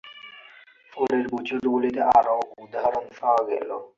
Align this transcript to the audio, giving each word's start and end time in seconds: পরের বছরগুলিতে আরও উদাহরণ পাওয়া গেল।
পরের 0.93 1.25
বছরগুলিতে 1.33 2.01
আরও 2.17 2.35
উদাহরণ 2.63 3.05
পাওয়া 3.19 3.41
গেল। 3.49 3.69